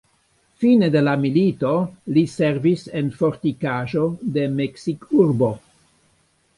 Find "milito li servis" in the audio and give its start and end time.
1.25-2.87